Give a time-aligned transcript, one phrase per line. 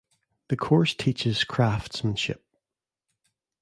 [0.47, 2.43] The course teaches Craftsmanship.